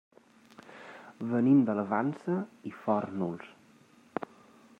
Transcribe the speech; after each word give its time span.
Venim 1.33 1.61
de 1.69 1.77
la 1.81 1.85
Vansa 1.93 2.39
i 2.71 2.75
Fórnols. 2.81 3.55